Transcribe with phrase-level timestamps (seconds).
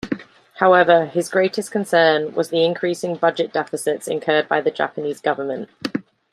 [0.55, 5.69] However, his greatest concern was the increasing budget deficits incurred by the Japanese government.